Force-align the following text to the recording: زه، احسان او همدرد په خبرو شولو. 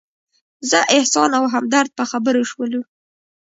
زه، 0.69 0.79
احسان 0.97 1.31
او 1.39 1.45
همدرد 1.55 1.89
په 1.97 2.03
خبرو 2.11 2.41
شولو. 2.51 2.81